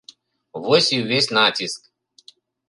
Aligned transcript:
Вось 0.63 0.89
і 0.97 0.99
ўвесь 1.03 1.29
націск. 1.39 1.81